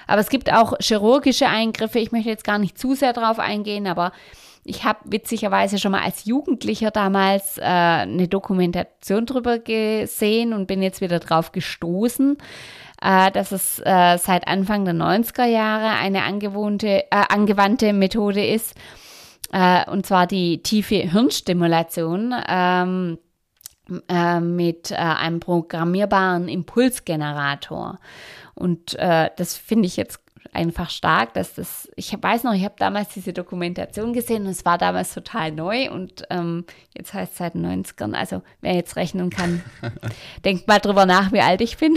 Aber 0.07 0.21
es 0.21 0.29
gibt 0.29 0.53
auch 0.53 0.75
chirurgische 0.81 1.47
Eingriffe. 1.47 1.99
Ich 1.99 2.13
möchte 2.13 2.29
jetzt 2.29 2.45
gar 2.45 2.59
nicht 2.59 2.79
zu 2.79 2.95
sehr 2.95 3.13
drauf 3.13 3.39
eingehen, 3.39 3.87
aber 3.87 4.13
ich 4.65 4.85
habe 4.85 5.01
witzigerweise 5.05 5.79
schon 5.79 5.93
mal 5.93 6.03
als 6.03 6.25
Jugendlicher 6.25 6.91
damals 6.91 7.59
äh, 7.59 7.63
eine 7.63 8.29
Dokumentation 8.29 9.27
drüber 9.27 9.59
gesehen 9.59 10.53
und 10.53 10.67
bin 10.67 10.83
jetzt 10.83 11.01
wieder 11.01 11.19
drauf 11.19 11.51
gestoßen, 11.51 12.39
äh, 13.03 13.31
dass 13.33 13.51
es 13.51 13.81
äh, 13.81 14.19
seit 14.19 14.47
Anfang 14.47 14.85
der 14.85 14.95
90er 14.95 15.47
Jahre 15.47 15.99
eine 15.99 16.23
angewohnte, 16.23 17.05
äh, 17.05 17.07
angewandte 17.11 17.93
Methode 17.93 18.45
ist, 18.47 18.75
äh, 19.53 19.89
und 19.91 20.07
zwar 20.07 20.29
die 20.29 20.63
tiefe 20.63 20.97
Hirnstimulation. 20.97 22.33
Ähm, 22.49 23.19
äh, 24.09 24.41
mit 24.41 24.93
einem 24.93 25.41
programmierbaren 25.41 26.49
Impulsgenerator. 26.49 27.99
Und 28.55 28.97
das 28.99 29.57
finde 29.57 29.87
ich 29.87 29.97
jetzt 29.97 30.23
einfach 30.53 30.91
stark, 30.91 31.35
dass 31.35 31.55
das, 31.55 31.89
ich 31.97 32.15
weiß 32.21 32.45
noch, 32.45 32.53
ich 32.53 32.65
habe 32.65 32.75
damals 32.79 33.09
diese 33.11 33.33
Dokumentation 33.33 34.13
gesehen 34.13 34.45
und 34.45 34.51
es 34.51 34.65
war 34.65 34.77
damals 34.77 35.15
total 35.15 35.51
neu 35.51 35.91
und 35.91 36.25
ähm, 36.31 36.65
jetzt 36.97 37.15
heißt 37.15 37.33
es 37.33 37.39
seit 37.39 37.55
den 37.55 37.85
90ern, 37.85 38.15
also 38.15 38.43
wer 38.61 38.75
jetzt 38.75 38.97
rechnen 38.97 39.31
kann, 39.31 39.63
denkt 40.45 40.69
mal 40.69 40.79
drüber 40.79 41.07
nach, 41.07 41.33
wie 41.33 41.41
alt 41.41 41.63
ich 41.63 41.79
bin. 41.79 41.97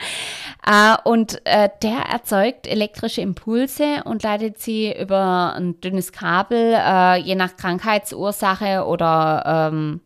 äh, 0.66 0.96
und 1.04 1.40
äh, 1.46 1.70
der 1.82 2.00
erzeugt 2.00 2.66
elektrische 2.66 3.22
Impulse 3.22 4.02
und 4.04 4.22
leitet 4.22 4.58
sie 4.58 4.94
über 4.94 5.54
ein 5.56 5.80
dünnes 5.80 6.12
Kabel, 6.12 6.74
äh, 6.74 7.16
je 7.16 7.34
nach 7.34 7.56
Krankheitsursache 7.56 8.84
oder 8.84 9.70
ähm, 9.72 10.00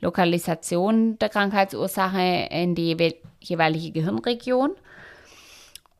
Lokalisation 0.00 1.18
der 1.18 1.28
Krankheitsursache 1.28 2.48
in 2.50 2.74
die 2.74 3.14
jeweilige 3.40 3.92
Gehirnregion. 3.92 4.72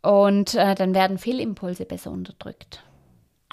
Und 0.02 0.54
äh, 0.54 0.74
dann 0.74 0.94
werden 0.94 1.18
Fehlimpulse 1.18 1.84
besser 1.84 2.10
unterdrückt. 2.10 2.84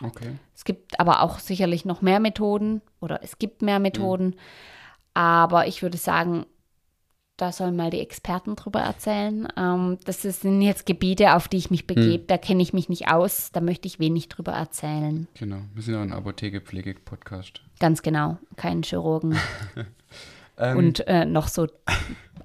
Okay. 0.02 0.36
Es 0.54 0.64
gibt 0.64 1.00
aber 1.00 1.22
auch 1.22 1.40
sicherlich 1.40 1.86
noch 1.86 2.02
mehr 2.02 2.20
Methoden 2.20 2.82
oder 3.00 3.22
es 3.24 3.40
gibt 3.40 3.62
mehr 3.62 3.80
Methoden. 3.80 4.28
Mhm. 4.28 4.36
Aber 5.14 5.68
ich 5.68 5.82
würde 5.82 5.98
sagen, 5.98 6.46
da 7.38 7.52
sollen 7.52 7.76
mal 7.76 7.90
die 7.90 8.00
Experten 8.00 8.56
drüber 8.56 8.80
erzählen. 8.80 9.48
Ähm, 9.58 9.98
das 10.06 10.22
sind 10.22 10.62
jetzt 10.62 10.86
Gebiete, 10.86 11.34
auf 11.34 11.48
die 11.48 11.58
ich 11.58 11.72
mich 11.72 11.88
begebe. 11.88 12.24
Mhm. 12.24 12.28
Da 12.28 12.38
kenne 12.38 12.62
ich 12.62 12.74
mich 12.74 12.90
nicht 12.90 13.10
aus. 13.10 13.52
Da 13.52 13.62
möchte 13.62 13.88
ich 13.88 14.00
wenig 14.00 14.30
drüber 14.30 14.54
erzählen. 14.54 15.28
Genau. 15.34 15.60
Wir 15.74 15.84
sind 15.84 15.96
ja 15.96 16.02
ein 16.02 16.14
Apotheke-Pflege-Podcast. 16.14 17.62
Ganz 17.80 18.02
genau. 18.02 18.38
Kein 18.56 18.84
Chirurgen. 18.84 19.38
ähm. 20.58 20.78
Und 20.78 21.08
äh, 21.08 21.26
noch 21.26 21.48
so. 21.48 21.68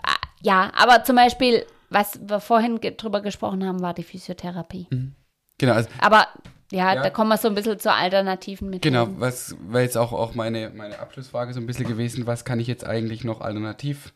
Ah, 0.02 0.16
ja, 0.42 0.72
aber 0.74 1.04
zum 1.04 1.16
Beispiel 1.16 1.64
was 1.90 2.20
wir 2.26 2.40
vorhin 2.40 2.80
ge 2.80 2.94
drüber 2.96 3.20
gesprochen 3.20 3.66
haben, 3.66 3.82
war 3.82 3.92
die 3.92 4.04
Physiotherapie. 4.04 4.86
Mhm. 4.90 5.12
Genau. 5.58 5.74
Also, 5.74 5.90
Aber 5.98 6.28
ja, 6.72 6.94
ja, 6.94 7.02
da 7.02 7.10
kommen 7.10 7.28
wir 7.28 7.36
so 7.36 7.48
ein 7.48 7.54
bisschen 7.54 7.78
zur 7.78 7.92
alternativen 7.92 8.70
Methoden. 8.70 8.94
Genau, 8.94 9.08
was 9.18 9.56
wäre 9.68 9.82
jetzt 9.82 9.98
auch, 9.98 10.12
auch 10.12 10.34
meine, 10.34 10.70
meine 10.70 11.00
Abschlussfrage 11.00 11.52
so 11.52 11.60
ein 11.60 11.66
bisschen 11.66 11.86
gewesen, 11.86 12.26
was 12.26 12.44
kann 12.44 12.60
ich 12.60 12.68
jetzt 12.68 12.86
eigentlich 12.86 13.24
noch 13.24 13.40
alternativ, 13.40 14.12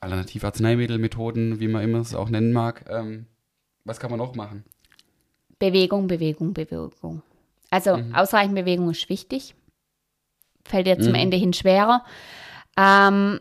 alternativ 0.00 0.44
Arzneimittelmethoden, 0.44 1.60
wie 1.60 1.68
man 1.68 1.84
immer 1.84 1.98
es 1.98 2.14
auch 2.14 2.30
nennen 2.30 2.52
mag, 2.52 2.86
ähm, 2.88 3.26
was 3.84 4.00
kann 4.00 4.10
man 4.10 4.18
noch 4.18 4.34
machen? 4.34 4.64
Bewegung, 5.58 6.06
Bewegung, 6.08 6.54
Bewegung. 6.54 7.22
Also 7.70 7.98
mhm. 7.98 8.14
ausreichend 8.14 8.54
Bewegung 8.54 8.90
ist 8.90 9.08
wichtig. 9.08 9.54
Fällt 10.64 10.86
dir 10.86 10.98
zum 10.98 11.12
mhm. 11.12 11.18
Ende 11.18 11.36
hin 11.36 11.52
schwerer. 11.52 12.04
Ähm, 12.76 13.38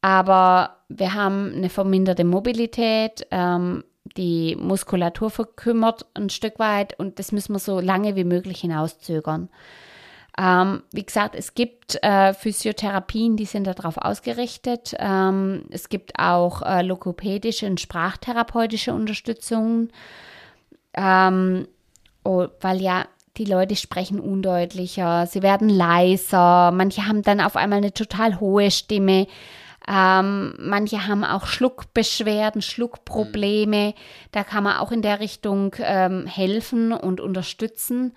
aber 0.00 0.76
wir 0.88 1.14
haben 1.14 1.52
eine 1.54 1.70
verminderte 1.70 2.24
Mobilität, 2.24 3.26
ähm, 3.30 3.84
die 4.16 4.56
Muskulatur 4.56 5.30
verkümmert 5.30 6.06
ein 6.14 6.30
Stück 6.30 6.58
weit 6.58 6.98
und 6.98 7.18
das 7.18 7.32
müssen 7.32 7.54
wir 7.54 7.58
so 7.58 7.80
lange 7.80 8.16
wie 8.16 8.24
möglich 8.24 8.60
hinauszögern. 8.60 9.48
Ähm, 10.38 10.82
wie 10.92 11.04
gesagt, 11.04 11.34
es 11.34 11.54
gibt 11.54 12.02
äh, 12.02 12.32
Physiotherapien, 12.32 13.36
die 13.36 13.44
sind 13.44 13.66
darauf 13.66 13.96
ausgerichtet. 13.96 14.94
Ähm, 14.98 15.64
es 15.70 15.88
gibt 15.88 16.18
auch 16.18 16.62
äh, 16.62 16.82
logopädische 16.82 17.66
und 17.66 17.80
sprachtherapeutische 17.80 18.94
Unterstützung, 18.94 19.88
ähm, 20.94 21.66
oh, 22.24 22.46
weil 22.60 22.80
ja 22.80 23.06
die 23.38 23.44
Leute 23.44 23.76
sprechen 23.76 24.20
undeutlicher, 24.20 25.26
sie 25.26 25.42
werden 25.42 25.68
leiser, 25.68 26.72
manche 26.72 27.06
haben 27.06 27.22
dann 27.22 27.40
auf 27.40 27.56
einmal 27.56 27.78
eine 27.78 27.94
total 27.94 28.40
hohe 28.40 28.70
Stimme. 28.70 29.26
Ähm, 29.90 30.54
manche 30.58 31.06
haben 31.06 31.24
auch 31.24 31.46
Schluckbeschwerden, 31.46 32.60
Schluckprobleme. 32.60 33.88
Mhm. 33.88 33.92
Da 34.32 34.44
kann 34.44 34.64
man 34.64 34.76
auch 34.76 34.92
in 34.92 35.00
der 35.00 35.20
Richtung 35.20 35.74
ähm, 35.78 36.26
helfen 36.26 36.92
und 36.92 37.20
unterstützen. 37.20 38.14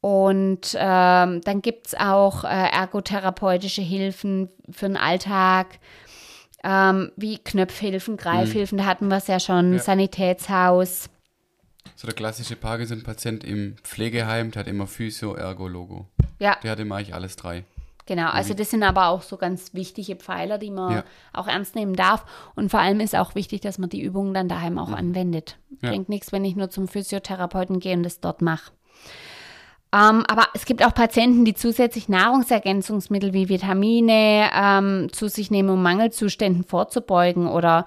Und 0.00 0.76
ähm, 0.78 1.40
dann 1.40 1.62
gibt 1.62 1.88
es 1.88 1.94
auch 1.94 2.44
äh, 2.44 2.48
ergotherapeutische 2.48 3.82
Hilfen 3.82 4.48
für 4.70 4.86
den 4.86 4.96
Alltag, 4.96 5.78
ähm, 6.64 7.10
wie 7.16 7.38
Knöpfhilfen, 7.38 8.16
Greifhilfen, 8.16 8.76
mhm. 8.76 8.82
da 8.82 8.88
hatten 8.88 9.08
wir 9.08 9.16
es 9.16 9.26
ja 9.26 9.40
schon, 9.40 9.74
ja. 9.74 9.78
Sanitätshaus. 9.78 11.08
So 11.96 12.06
der 12.06 12.14
klassische 12.14 12.56
Parkinson-Patient 12.56 13.44
im 13.44 13.76
Pflegeheim, 13.82 14.50
der 14.50 14.60
hat 14.60 14.66
immer 14.68 14.86
Physio, 14.86 15.34
Ergo, 15.34 15.68
Logo. 15.68 16.06
Ja. 16.38 16.56
Der 16.62 16.72
hat 16.72 16.80
immer 16.80 16.96
eigentlich 16.96 17.14
alles 17.14 17.36
drei. 17.36 17.64
Genau, 18.06 18.30
also 18.30 18.52
das 18.52 18.70
sind 18.70 18.82
aber 18.82 19.08
auch 19.08 19.22
so 19.22 19.36
ganz 19.36 19.74
wichtige 19.74 20.16
Pfeiler, 20.16 20.58
die 20.58 20.72
man 20.72 20.92
ja. 20.92 21.04
auch 21.32 21.46
ernst 21.46 21.76
nehmen 21.76 21.94
darf. 21.94 22.24
Und 22.56 22.70
vor 22.70 22.80
allem 22.80 22.98
ist 22.98 23.14
auch 23.14 23.36
wichtig, 23.36 23.60
dass 23.60 23.78
man 23.78 23.90
die 23.90 24.02
Übungen 24.02 24.34
dann 24.34 24.48
daheim 24.48 24.78
auch 24.78 24.90
ja. 24.90 24.96
anwendet. 24.96 25.56
Ja. 25.80 25.90
Bringt 25.90 26.08
nichts, 26.08 26.32
wenn 26.32 26.44
ich 26.44 26.56
nur 26.56 26.68
zum 26.68 26.88
Physiotherapeuten 26.88 27.78
gehe 27.78 27.96
und 27.96 28.02
das 28.02 28.18
dort 28.18 28.42
mache. 28.42 28.72
Ähm, 29.94 30.24
aber 30.26 30.48
es 30.54 30.64
gibt 30.64 30.84
auch 30.84 30.94
Patienten, 30.94 31.44
die 31.44 31.54
zusätzlich 31.54 32.08
Nahrungsergänzungsmittel 32.08 33.34
wie 33.34 33.48
Vitamine 33.48 34.50
ähm, 34.52 35.12
zu 35.12 35.28
sich 35.28 35.50
nehmen, 35.50 35.68
um 35.68 35.82
Mangelzuständen 35.82 36.64
vorzubeugen 36.64 37.46
oder 37.46 37.86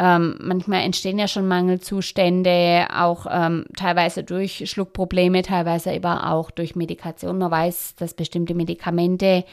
ähm, 0.00 0.36
manchmal 0.40 0.82
entstehen 0.82 1.18
ja 1.18 1.26
schon 1.26 1.48
Mangelzustände, 1.48 2.86
auch 2.94 3.26
ähm, 3.28 3.64
teilweise 3.76 4.22
durch 4.22 4.70
Schluckprobleme, 4.70 5.42
teilweise 5.42 5.92
aber 5.92 6.30
auch 6.30 6.52
durch 6.52 6.76
Medikation. 6.76 7.38
Man 7.38 7.50
weiß, 7.50 7.96
dass 7.96 8.14
bestimmte 8.14 8.54
Medikamente 8.54 9.44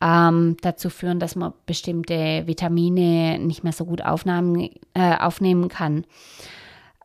ähm, 0.00 0.56
dazu 0.60 0.90
führen, 0.90 1.18
dass 1.18 1.34
man 1.34 1.54
bestimmte 1.66 2.46
Vitamine 2.46 3.40
nicht 3.40 3.64
mehr 3.64 3.72
so 3.72 3.84
gut 3.84 4.04
aufnahmen, 4.04 4.70
äh, 4.94 5.16
aufnehmen 5.18 5.68
kann. 5.68 6.04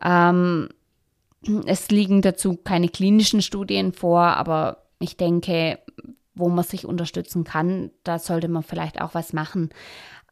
Ähm, 0.03 0.69
es 1.65 1.89
liegen 1.89 2.21
dazu 2.21 2.55
keine 2.55 2.89
klinischen 2.89 3.41
Studien 3.41 3.93
vor, 3.93 4.21
aber 4.21 4.83
ich 4.99 5.17
denke, 5.17 5.79
wo 6.35 6.49
man 6.49 6.63
sich 6.63 6.85
unterstützen 6.85 7.45
kann, 7.45 7.89
da 8.03 8.19
sollte 8.19 8.47
man 8.47 8.61
vielleicht 8.61 9.01
auch 9.01 9.15
was 9.15 9.33
machen. 9.33 9.69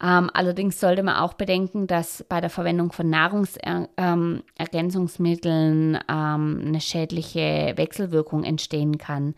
Ähm, 0.02 0.30
allerdings 0.34 0.80
sollte 0.80 1.02
man 1.02 1.16
auch 1.16 1.34
bedenken, 1.34 1.88
dass 1.88 2.24
bei 2.30 2.40
der 2.40 2.52
Verwendung 2.52 2.92
von 2.92 3.10
Nahrungsergänzungsmitteln 3.10 5.96
ähm, 5.96 6.02
ähm, 6.08 6.62
eine 6.66 6.82
schädliche 6.82 7.74
Wechselwirkung 7.76 8.44
entstehen 8.44 9.00
kann. 9.00 9.34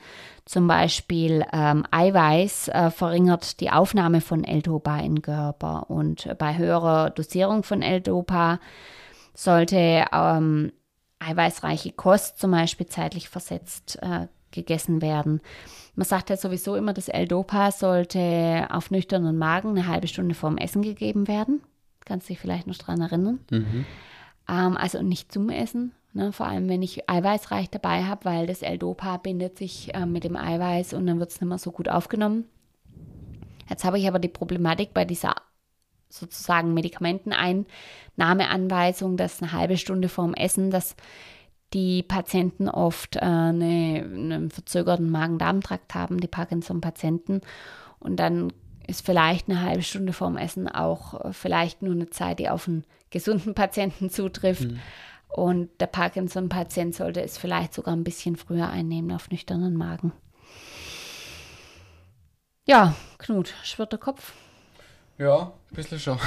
Zum 0.46 0.68
Beispiel 0.68 1.46
ähm, 1.54 1.86
Eiweiß 1.92 2.68
äh, 2.70 2.90
verringert 2.92 3.62
die 3.62 3.72
Aufnahme 3.72 4.20
von 4.20 4.44
L-Dopa 4.44 5.00
in 5.00 5.22
Körper 5.22 5.90
und 5.90 6.28
bei 6.38 6.58
höherer 6.58 7.12
Dosierung 7.12 7.64
von 7.64 7.82
L-Dopa 7.82 8.60
sollte 9.34 10.04
ähm, 10.12 10.74
eiweißreiche 11.20 11.94
Kost 11.94 12.40
zum 12.40 12.52
Beispiel 12.52 12.88
zeitlich 12.88 13.30
versetzt 13.30 13.98
äh, 14.02 14.28
gegessen 14.52 15.02
werden. 15.02 15.42
Man 15.96 16.06
sagt 16.06 16.30
ja 16.30 16.38
sowieso 16.38 16.76
immer, 16.76 16.94
das 16.94 17.10
L-Dopa 17.10 17.72
sollte 17.72 18.68
auf 18.70 18.92
nüchternen 18.92 19.38
Magen 19.38 19.70
eine 19.70 19.88
halbe 19.88 20.08
Stunde 20.08 20.36
vorm 20.36 20.58
Essen 20.58 20.82
gegeben 20.82 21.28
werden. 21.28 21.62
Kannst 22.06 22.30
dich 22.30 22.40
vielleicht 22.40 22.68
noch 22.68 22.78
daran 22.78 23.02
erinnern. 23.02 23.40
Mhm. 23.52 23.86
Ähm, 24.48 24.78
also 24.78 25.02
nicht 25.02 25.32
zum 25.32 25.50
Essen. 25.50 25.94
Ne? 26.14 26.32
Vor 26.32 26.48
allem, 26.48 26.70
wenn 26.70 26.82
ich 26.82 27.10
eiweißreich 27.10 27.70
dabei 27.70 28.06
habe, 28.06 28.26
weil 28.26 28.48
das 28.48 28.62
L-Dopa 28.62 29.18
bindet 29.18 29.58
sich 29.58 29.94
äh, 29.94 30.06
mit 30.06 30.24
dem 30.24 30.36
Eiweiß 30.36 30.94
und 30.94 31.06
dann 31.06 31.20
wird 31.20 31.32
es 31.32 31.40
nicht 31.40 31.50
mehr 31.50 31.58
so 31.58 31.72
gut 31.72 31.90
aufgenommen. 31.90 32.46
Jetzt 33.70 33.84
habe 33.84 34.00
ich 34.00 34.08
aber 34.08 34.20
die 34.20 34.30
Problematik 34.30 34.94
bei 34.94 35.06
dieser 35.06 35.36
sozusagen 36.10 36.74
Medikamenteneinnahmeanweisung, 36.74 39.16
dass 39.16 39.42
eine 39.42 39.52
halbe 39.52 39.78
Stunde 39.78 40.10
vorm 40.10 40.34
Essen, 40.34 40.72
dass 40.72 40.96
die 41.74 42.04
Patienten 42.04 42.68
oft 42.68 43.16
äh, 43.16 43.20
eine, 43.20 44.04
einen 44.04 44.50
verzögerten 44.50 45.10
Magen-Darm-Trakt 45.10 45.94
haben, 45.94 46.20
die 46.20 46.28
Parkinson-Patienten. 46.28 47.42
Und 48.00 48.18
dann 48.18 48.52
ist 48.88 49.06
vielleicht 49.06 49.50
eine 49.50 49.62
halbe 49.62 49.84
Stunde 49.84 50.14
vorm 50.14 50.38
Essen 50.38 50.68
auch 50.68 51.26
äh, 51.26 51.34
vielleicht 51.34 51.82
nur 51.82 51.94
eine 51.94 52.10
Zeit, 52.10 52.40
die 52.40 52.50
auf 52.50 52.68
einen 52.68 52.86
gesunden 53.12 53.54
Patienten 53.54 54.10
zutrifft. 54.10 54.72
Mhm. 54.72 54.80
Und 55.30 55.70
der 55.80 55.88
Parkinson-Patient 55.88 56.96
sollte 56.96 57.22
es 57.22 57.38
vielleicht 57.38 57.74
sogar 57.74 57.96
ein 57.96 58.04
bisschen 58.04 58.36
früher 58.36 58.70
einnehmen 58.70 59.12
auf 59.12 59.30
nüchternen 59.30 59.76
Magen. 59.76 60.12
Ja, 62.66 62.96
Knut, 63.20 63.54
schwirrt 63.64 63.92
der 63.92 64.00
Kopf? 64.00 64.34
Ja, 65.20 65.54
ein 65.72 65.76
bisschen 65.76 66.00
schon. 66.00 66.20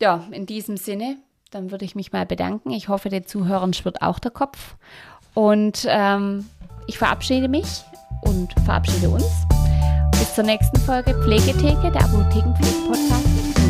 ja, 0.00 0.26
in 0.30 0.46
diesem 0.46 0.76
Sinne 0.76 1.16
dann 1.54 1.70
würde 1.70 1.84
ich 1.84 1.94
mich 1.94 2.12
mal 2.12 2.26
bedanken. 2.26 2.70
Ich 2.70 2.88
hoffe, 2.88 3.08
den 3.08 3.26
Zuhörern 3.26 3.72
schwirrt 3.72 4.02
auch 4.02 4.18
der 4.18 4.32
Kopf. 4.32 4.74
Und 5.34 5.86
ähm, 5.88 6.46
ich 6.86 6.98
verabschiede 6.98 7.48
mich 7.48 7.84
und 8.22 8.52
verabschiede 8.64 9.08
uns. 9.08 9.24
Bis 10.12 10.34
zur 10.34 10.44
nächsten 10.44 10.78
Folge 10.80 11.14
Pflegetheke, 11.22 11.90
der 11.90 12.04
Apothekenpflege-Podcast. 12.04 13.63